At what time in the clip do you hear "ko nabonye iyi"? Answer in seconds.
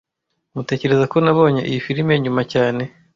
1.11-1.79